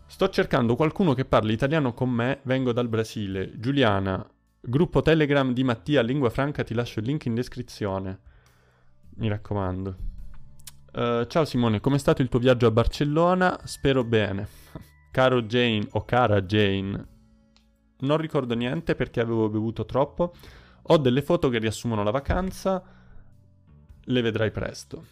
Sto 0.09 0.29
cercando 0.29 0.77
qualcuno 0.77 1.15
che 1.15 1.25
parli 1.25 1.53
italiano 1.53 1.93
con 1.93 2.09
me, 2.09 2.39
vengo 2.45 2.73
dal 2.73 2.89
Brasile. 2.89 3.59
Giuliana, 3.59 4.25
gruppo 4.61 5.03
Telegram 5.03 5.53
di 5.53 5.65
Mattia 5.65 6.01
Lingua 6.01 6.31
Franca, 6.31 6.63
ti 6.63 6.75
lascio 6.75 7.01
il 7.01 7.07
link 7.07 7.27
in 7.27 7.35
descrizione. 7.35 8.21
Mi 9.17 9.29
raccomando. 9.29 9.97
Uh, 10.93 11.27
ciao 11.27 11.45
Simone, 11.45 11.81
com'è 11.81 11.99
stato 11.99 12.23
il 12.23 12.29
tuo 12.29 12.39
viaggio 12.39 12.67
a 12.67 12.71
Barcellona? 12.71 13.59
Spero 13.65 14.05
bene. 14.05 14.49
Caro 15.11 15.43
Jane 15.43 15.87
o 15.91 16.05
cara 16.05 16.41
Jane, 16.43 17.07
non 18.01 18.19
ricordo 18.19 18.55
niente 18.55 18.95
perché 18.95 19.21
avevo 19.21 19.49
bevuto 19.49 19.85
troppo. 19.85 20.35
Ho 20.83 20.99
delle 20.99 21.23
foto 21.23 21.49
che 21.49 21.59
riassumono 21.59 22.03
la 22.03 22.11
vacanza, 22.11 22.83
le 24.01 24.21
vedrai 24.21 24.51
presto. 24.51 25.05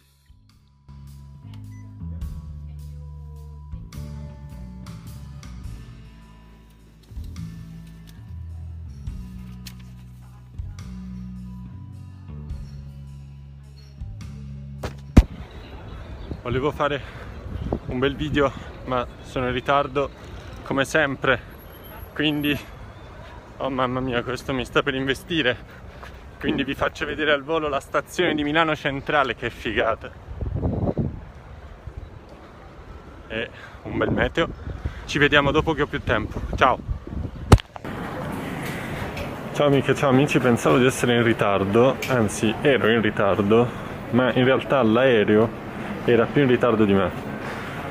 Volevo 16.45 16.69
fare 16.69 17.01
un 17.87 17.97
bel 17.97 18.15
video 18.15 18.51
ma 18.85 19.03
sono 19.23 19.47
in 19.47 19.51
ritardo 19.51 20.11
come 20.61 20.85
sempre. 20.85 21.39
Quindi 22.13 22.55
oh 23.57 23.69
mamma 23.71 23.99
mia 23.99 24.21
questo 24.21 24.53
mi 24.53 24.63
sta 24.63 24.83
per 24.83 24.93
investire. 24.93 25.57
Quindi 26.39 26.63
vi 26.63 26.75
faccio 26.75 27.07
vedere 27.07 27.31
al 27.31 27.41
volo 27.41 27.67
la 27.67 27.79
stazione 27.79 28.35
di 28.35 28.43
Milano 28.43 28.75
Centrale 28.75 29.33
che 29.33 29.49
figata. 29.49 30.11
E 33.27 33.49
un 33.81 33.97
bel 33.97 34.11
meteo. 34.11 34.47
Ci 35.05 35.17
vediamo 35.17 35.49
dopo 35.49 35.73
che 35.73 35.81
ho 35.81 35.87
più 35.87 36.03
tempo. 36.03 36.41
Ciao. 36.55 36.77
Ciao 39.53 39.65
amiche 39.65 39.95
ciao 39.95 40.11
amici 40.11 40.37
pensavo 40.37 40.77
di 40.77 40.85
essere 40.85 41.15
in 41.15 41.23
ritardo 41.23 41.97
anzi 42.09 42.53
ero 42.61 42.91
in 42.91 43.01
ritardo 43.01 43.67
ma 44.11 44.31
in 44.33 44.43
realtà 44.43 44.83
l'aereo 44.83 45.64
era 46.05 46.25
più 46.25 46.43
in 46.43 46.47
ritardo 46.47 46.85
di 46.85 46.93
me 46.93 47.09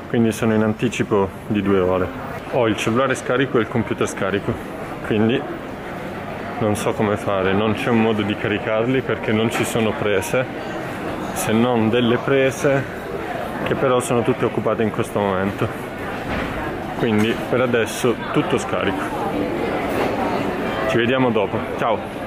quindi 0.09 0.31
sono 0.31 0.53
in 0.53 0.63
anticipo 0.63 1.29
di 1.47 1.61
due 1.61 1.79
ore 1.79 2.07
ho 2.51 2.67
il 2.67 2.77
cellulare 2.77 3.15
scarico 3.15 3.57
e 3.57 3.61
il 3.61 3.67
computer 3.67 4.07
scarico 4.07 4.53
quindi 5.05 5.41
non 6.59 6.75
so 6.75 6.93
come 6.93 7.17
fare, 7.17 7.51
non 7.51 7.73
c'è 7.73 7.89
un 7.89 8.01
modo 8.01 8.21
di 8.21 8.35
caricarli 8.35 9.01
perché 9.01 9.33
non 9.33 9.51
ci 9.51 9.65
sono 9.65 9.91
prese, 9.91 10.45
se 11.33 11.51
non 11.51 11.89
delle 11.89 12.17
prese 12.17 12.83
che 13.65 13.75
però 13.75 13.99
sono 13.99 14.21
tutte 14.21 14.45
occupate 14.45 14.83
in 14.83 14.91
questo 14.91 15.19
momento. 15.19 15.67
Quindi 16.97 17.35
per 17.49 17.61
adesso 17.61 18.15
tutto 18.31 18.57
scarico. 18.57 19.03
Ci 20.89 20.97
vediamo 20.97 21.29
dopo. 21.29 21.59
Ciao! 21.77 22.24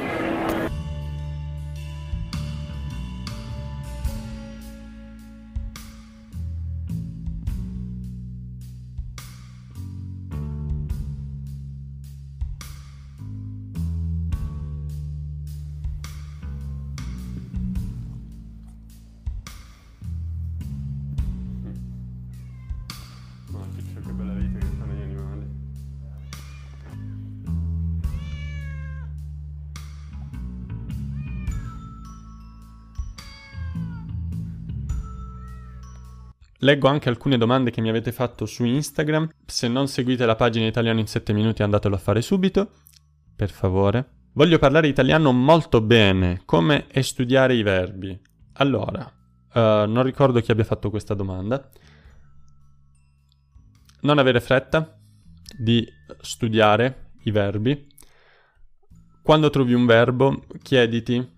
Leggo 36.63 36.89
anche 36.89 37.09
alcune 37.09 37.39
domande 37.39 37.71
che 37.71 37.81
mi 37.81 37.89
avete 37.89 38.11
fatto 38.11 38.45
su 38.45 38.65
Instagram. 38.65 39.29
Se 39.47 39.69
non 39.69 39.87
seguite 39.87 40.27
la 40.27 40.35
pagina 40.35 40.67
Italiano 40.67 40.99
in 40.99 41.07
7 41.07 41.33
minuti 41.33 41.63
andatelo 41.63 41.95
a 41.95 41.99
fare 41.99 42.21
subito, 42.21 42.73
per 43.37 43.51
favore. 43.51 44.17
Voglio 44.33 44.59
parlare 44.59 44.89
italiano 44.89 45.33
molto 45.33 45.81
bene, 45.81 46.43
come 46.45 46.87
è 46.89 47.01
studiare 47.01 47.55
i 47.55 47.63
verbi. 47.63 48.21
Allora, 48.55 49.03
uh, 49.03 49.59
non 49.89 50.03
ricordo 50.03 50.41
chi 50.41 50.51
abbia 50.51 50.65
fatto 50.65 50.91
questa 50.91 51.15
domanda. 51.15 51.71
Non 54.01 54.19
avere 54.19 54.41
fretta 54.41 54.97
di 55.57 55.87
studiare 56.21 57.13
i 57.23 57.31
verbi. 57.31 57.87
Quando 59.23 59.51
trovi 59.51 59.75
un 59.75 59.87
verbo, 59.87 60.45
chiediti 60.63 61.37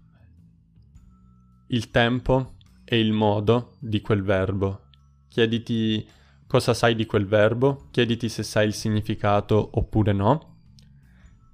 il 1.69 1.91
tempo 1.91 2.55
e 2.85 2.99
il 2.99 3.13
modo 3.13 3.77
di 3.81 4.01
quel 4.01 4.23
verbo 4.23 4.89
chiediti 5.31 6.07
cosa 6.47 6.75
sai 6.75 6.95
di 6.95 7.07
quel 7.07 7.27
verbo, 7.27 7.87
chiediti 7.91 8.29
se 8.29 8.43
sai 8.43 8.67
il 8.67 8.75
significato 8.75 9.71
oppure 9.75 10.13
no. 10.13 10.57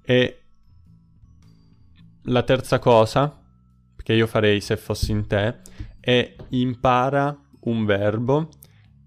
E 0.01 0.41
la 2.23 2.43
terza 2.43 2.79
cosa 2.79 3.41
che 3.95 4.13
io 4.13 4.27
farei 4.27 4.59
se 4.59 4.75
fossi 4.75 5.11
in 5.11 5.27
te 5.27 5.61
è 5.99 6.35
impara 6.49 7.37
un 7.61 7.85
verbo 7.85 8.49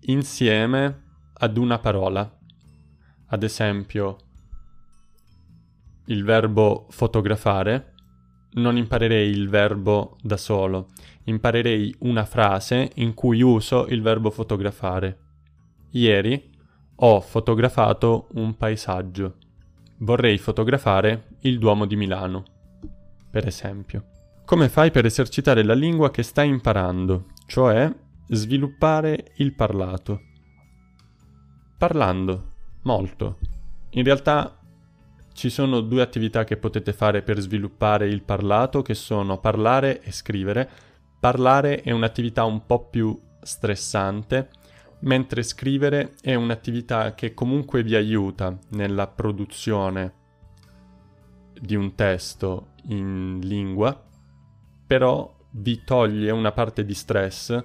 insieme 0.03 1.03
ad 1.33 1.57
una 1.57 1.79
parola. 1.79 2.39
Ad 3.27 3.43
esempio, 3.43 4.17
il 6.07 6.23
verbo 6.25 6.87
fotografare, 6.91 7.95
non 8.53 8.77
imparerei 8.77 9.31
il 9.31 9.49
verbo 9.49 10.17
da 10.23 10.37
solo, 10.37 10.89
imparerei 11.25 11.95
una 12.01 12.25
frase 12.25 12.91
in 12.95 13.15
cui 13.15 13.43
uso 13.43 13.87
il 13.87 14.03
verbo 14.03 14.31
fotografare. 14.31 15.19
Ieri 15.91 16.51
ho 16.97 17.21
fotografato 17.21 18.29
un 18.35 18.57
paesaggio. 18.57 19.37
Vorrei 19.99 20.39
fotografare 20.39 21.37
il 21.41 21.59
Duomo 21.59 21.87
di 21.87 21.97
Milano, 21.97 22.45
per 23.31 23.47
esempio. 23.47 24.05
Come 24.45 24.69
fai 24.69 24.91
per 24.91 25.05
esercitare 25.05 25.63
la 25.63 25.75
lingua 25.75 26.11
che 26.11 26.23
stai 26.23 26.49
imparando, 26.49 27.27
cioè 27.47 27.93
sviluppare 28.29 29.33
il 29.37 29.55
parlato? 29.55 30.21
Parlando, 31.79 32.53
molto. 32.83 33.39
In 33.91 34.05
realtà 34.05 34.60
ci 35.33 35.51
sono 35.51 35.81
due 35.81 36.03
attività 36.03 36.45
che 36.45 36.57
potete 36.57 36.93
fare 36.93 37.23
per 37.23 37.39
sviluppare 37.39 38.09
il 38.09 38.23
parlato, 38.23 38.83
che 38.83 38.95
sono 38.95 39.39
parlare 39.39 40.03
e 40.03 40.13
scrivere. 40.13 40.69
Parlare 41.19 41.83
è 41.83 41.91
un'attività 41.91 42.45
un 42.45 42.67
po' 42.67 42.89
più 42.89 43.19
stressante, 43.43 44.51
mentre 45.01 45.43
scrivere 45.43 46.15
è 46.21 46.35
un'attività 46.35 47.15
che 47.15 47.33
comunque 47.35 47.83
vi 47.83 47.95
aiuta 47.95 48.59
nella 48.71 49.07
produzione 49.07 50.15
di 51.59 51.75
un 51.75 51.95
testo 51.95 52.73
in 52.89 53.41
lingua, 53.43 53.99
però 54.87 55.37
vi 55.53 55.83
toglie 55.85 56.31
una 56.31 56.53
parte 56.53 56.85
di 56.85 56.95
stress 56.95 57.65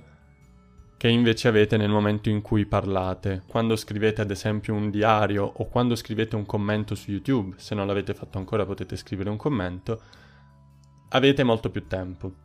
che 0.97 1.07
invece 1.07 1.47
avete 1.47 1.77
nel 1.77 1.89
momento 1.89 2.29
in 2.29 2.41
cui 2.41 2.65
parlate. 2.65 3.43
Quando 3.47 3.75
scrivete 3.75 4.21
ad 4.21 4.31
esempio 4.31 4.73
un 4.73 4.89
diario 4.89 5.43
o 5.43 5.67
quando 5.67 5.95
scrivete 5.95 6.35
un 6.35 6.45
commento 6.45 6.95
su 6.95 7.11
YouTube, 7.11 7.55
se 7.57 7.75
non 7.75 7.87
l'avete 7.87 8.13
fatto 8.13 8.37
ancora 8.37 8.65
potete 8.65 8.95
scrivere 8.95 9.29
un 9.29 9.37
commento, 9.37 10.01
avete 11.09 11.43
molto 11.43 11.69
più 11.69 11.85
tempo 11.87 12.43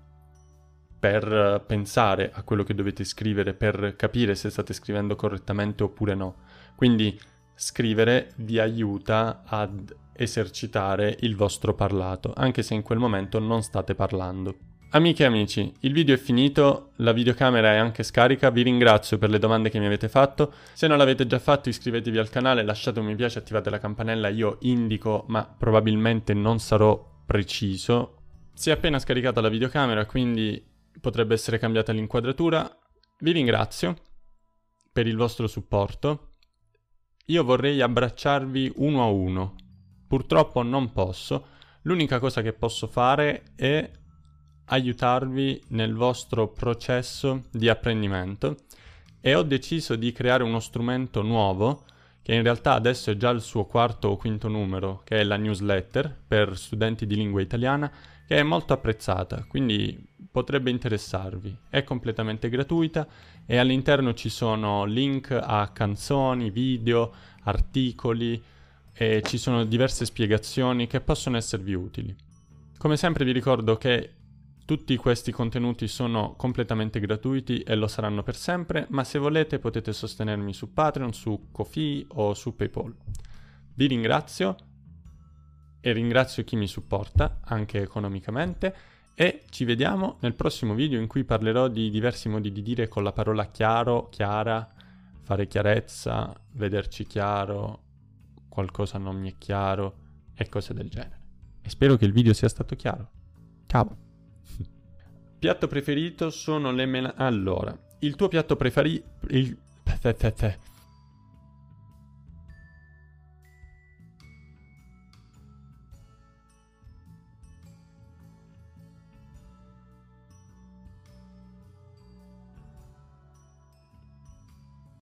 per 0.98 1.64
pensare 1.66 2.30
a 2.32 2.42
quello 2.42 2.62
che 2.62 2.74
dovete 2.74 3.04
scrivere, 3.04 3.54
per 3.54 3.94
capire 3.96 4.34
se 4.34 4.50
state 4.50 4.74
scrivendo 4.74 5.16
correttamente 5.16 5.82
oppure 5.82 6.14
no. 6.14 6.34
Quindi 6.76 7.18
scrivere 7.54 8.32
vi 8.36 8.58
aiuta 8.58 9.42
ad 9.46 9.94
esercitare 10.12 11.16
il 11.20 11.36
vostro 11.36 11.74
parlato, 11.74 12.32
anche 12.36 12.62
se 12.62 12.74
in 12.74 12.82
quel 12.82 12.98
momento 12.98 13.38
non 13.38 13.62
state 13.62 13.94
parlando. 13.94 14.69
Amiche 14.92 15.22
e 15.22 15.26
amici, 15.26 15.72
il 15.82 15.92
video 15.92 16.16
è 16.16 16.18
finito, 16.18 16.90
la 16.96 17.12
videocamera 17.12 17.74
è 17.74 17.76
anche 17.76 18.02
scarica, 18.02 18.50
vi 18.50 18.62
ringrazio 18.62 19.18
per 19.18 19.30
le 19.30 19.38
domande 19.38 19.70
che 19.70 19.78
mi 19.78 19.86
avete 19.86 20.08
fatto, 20.08 20.52
se 20.72 20.88
non 20.88 20.98
l'avete 20.98 21.28
già 21.28 21.38
fatto 21.38 21.68
iscrivetevi 21.68 22.18
al 22.18 22.28
canale, 22.28 22.64
lasciate 22.64 22.98
un 22.98 23.06
mi 23.06 23.14
piace, 23.14 23.38
attivate 23.38 23.70
la 23.70 23.78
campanella, 23.78 24.26
io 24.30 24.56
indico 24.62 25.26
ma 25.28 25.44
probabilmente 25.44 26.34
non 26.34 26.58
sarò 26.58 27.22
preciso. 27.24 28.16
Si 28.52 28.70
è 28.70 28.72
appena 28.72 28.98
scaricata 28.98 29.40
la 29.40 29.48
videocamera 29.48 30.06
quindi 30.06 30.60
potrebbe 31.00 31.34
essere 31.34 31.60
cambiata 31.60 31.92
l'inquadratura. 31.92 32.68
Vi 33.20 33.30
ringrazio 33.30 33.94
per 34.92 35.06
il 35.06 35.14
vostro 35.14 35.46
supporto. 35.46 36.32
Io 37.26 37.44
vorrei 37.44 37.80
abbracciarvi 37.80 38.72
uno 38.78 39.02
a 39.04 39.06
uno. 39.06 39.54
Purtroppo 40.08 40.62
non 40.62 40.90
posso. 40.90 41.46
L'unica 41.82 42.18
cosa 42.18 42.42
che 42.42 42.52
posso 42.52 42.88
fare 42.88 43.52
è 43.54 43.88
aiutarvi 44.70 45.62
nel 45.68 45.94
vostro 45.94 46.48
processo 46.48 47.44
di 47.50 47.68
apprendimento 47.68 48.56
e 49.20 49.34
ho 49.34 49.42
deciso 49.42 49.96
di 49.96 50.12
creare 50.12 50.42
uno 50.42 50.60
strumento 50.60 51.22
nuovo 51.22 51.84
che 52.22 52.34
in 52.34 52.42
realtà 52.42 52.74
adesso 52.74 53.10
è 53.10 53.16
già 53.16 53.30
il 53.30 53.40
suo 53.40 53.64
quarto 53.64 54.08
o 54.08 54.16
quinto 54.16 54.48
numero, 54.48 55.02
che 55.04 55.20
è 55.20 55.24
la 55.24 55.36
newsletter 55.36 56.16
per 56.26 56.56
studenti 56.56 57.06
di 57.06 57.16
lingua 57.16 57.40
italiana, 57.40 57.90
che 58.26 58.36
è 58.36 58.42
molto 58.42 58.72
apprezzata, 58.72 59.44
quindi 59.48 60.06
potrebbe 60.30 60.70
interessarvi. 60.70 61.56
È 61.68 61.82
completamente 61.82 62.48
gratuita 62.48 63.06
e 63.44 63.56
all'interno 63.56 64.14
ci 64.14 64.28
sono 64.28 64.84
link 64.84 65.32
a 65.32 65.68
canzoni, 65.72 66.50
video, 66.50 67.12
articoli 67.42 68.40
e 68.92 69.22
ci 69.24 69.38
sono 69.38 69.64
diverse 69.64 70.04
spiegazioni 70.04 70.86
che 70.86 71.00
possono 71.00 71.36
esservi 71.36 71.74
utili. 71.74 72.14
Come 72.78 72.96
sempre 72.96 73.24
vi 73.24 73.32
ricordo 73.32 73.76
che 73.76 74.10
tutti 74.70 74.94
questi 74.94 75.32
contenuti 75.32 75.88
sono 75.88 76.36
completamente 76.36 77.00
gratuiti 77.00 77.58
e 77.62 77.74
lo 77.74 77.88
saranno 77.88 78.22
per 78.22 78.36
sempre, 78.36 78.86
ma 78.90 79.02
se 79.02 79.18
volete 79.18 79.58
potete 79.58 79.92
sostenermi 79.92 80.54
su 80.54 80.72
Patreon, 80.72 81.12
su 81.12 81.48
Kofi 81.50 82.06
o 82.10 82.34
su 82.34 82.54
PayPal. 82.54 82.94
Vi 83.74 83.86
ringrazio 83.88 84.54
e 85.80 85.90
ringrazio 85.90 86.44
chi 86.44 86.54
mi 86.54 86.68
supporta, 86.68 87.40
anche 87.46 87.80
economicamente, 87.80 88.72
e 89.16 89.42
ci 89.50 89.64
vediamo 89.64 90.18
nel 90.20 90.36
prossimo 90.36 90.74
video 90.74 91.00
in 91.00 91.08
cui 91.08 91.24
parlerò 91.24 91.66
di 91.66 91.90
diversi 91.90 92.28
modi 92.28 92.52
di 92.52 92.62
dire 92.62 92.86
con 92.86 93.02
la 93.02 93.10
parola 93.10 93.46
chiaro, 93.46 94.08
chiara, 94.08 94.72
fare 95.20 95.48
chiarezza, 95.48 96.32
vederci 96.52 97.08
chiaro, 97.08 97.82
qualcosa 98.48 98.98
non 98.98 99.18
mi 99.18 99.32
è 99.32 99.34
chiaro 99.36 99.96
e 100.32 100.48
cose 100.48 100.74
del 100.74 100.88
genere. 100.88 101.20
E 101.60 101.68
spero 101.70 101.96
che 101.96 102.04
il 102.04 102.12
video 102.12 102.32
sia 102.34 102.48
stato 102.48 102.76
chiaro. 102.76 103.10
Ciao! 103.66 104.09
Piatto 105.40 105.66
preferito 105.66 106.30
sono 106.30 106.70
le 106.70 106.86
mela... 106.86 107.14
Allora, 107.16 107.76
il 108.00 108.14
tuo 108.14 108.28
piatto 108.28 108.54
preferito... 108.54 109.08
Il... 109.30 109.56